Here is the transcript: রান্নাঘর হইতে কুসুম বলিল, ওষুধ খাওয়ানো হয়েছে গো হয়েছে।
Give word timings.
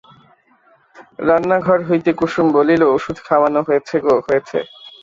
রান্নাঘর 1.27 1.79
হইতে 1.89 2.11
কুসুম 2.19 2.47
বলিল, 2.57 2.81
ওষুধ 2.95 3.17
খাওয়ানো 3.27 3.59
হয়েছে 3.67 3.95
গো 4.03 4.13
হয়েছে। 4.27 4.57